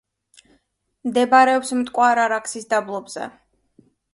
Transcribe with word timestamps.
მდებარეობს 1.09 1.73
მტკვარ-არაქსის 1.81 2.69
დაბლობზე. 2.75 3.29